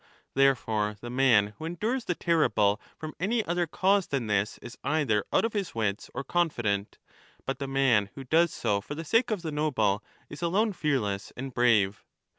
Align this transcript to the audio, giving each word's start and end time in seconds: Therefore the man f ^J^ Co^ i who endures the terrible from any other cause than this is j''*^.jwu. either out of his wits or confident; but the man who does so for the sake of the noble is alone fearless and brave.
Therefore 0.33 0.95
the 0.99 1.11
man 1.11 1.49
f 1.49 1.49
^J^ 1.49 1.49
Co^ 1.49 1.49
i 1.49 1.55
who 1.59 1.65
endures 1.65 2.05
the 2.05 2.15
terrible 2.15 2.81
from 2.97 3.13
any 3.19 3.45
other 3.45 3.67
cause 3.67 4.07
than 4.07 4.25
this 4.25 4.57
is 4.57 4.73
j''*^.jwu. 4.83 4.89
either 4.93 5.23
out 5.31 5.45
of 5.45 5.53
his 5.53 5.75
wits 5.75 6.09
or 6.15 6.23
confident; 6.23 6.97
but 7.45 7.59
the 7.59 7.67
man 7.67 8.09
who 8.15 8.23
does 8.23 8.51
so 8.51 8.81
for 8.81 8.95
the 8.95 9.05
sake 9.05 9.29
of 9.29 9.43
the 9.43 9.51
noble 9.51 10.03
is 10.27 10.41
alone 10.41 10.73
fearless 10.73 11.31
and 11.37 11.53
brave. 11.53 12.03